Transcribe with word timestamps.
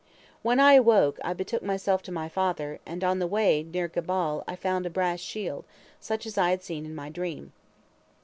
"When 0.41 0.59
I 0.59 0.73
awoke, 0.73 1.19
I 1.23 1.33
betook 1.33 1.61
myself 1.61 2.01
to 2.01 2.11
my 2.11 2.27
father, 2.27 2.79
and 2.87 3.03
on 3.03 3.19
the 3.19 3.27
way, 3.27 3.61
near 3.61 3.87
Gebal, 3.87 4.43
I 4.47 4.55
found 4.55 4.87
a 4.87 4.89
brass 4.89 5.19
shield, 5.19 5.63
such 5.99 6.25
as 6.25 6.39
I 6.39 6.49
had 6.49 6.63
seen 6.63 6.87
in 6.87 6.95
my 6.95 7.09
dream. 7.09 7.53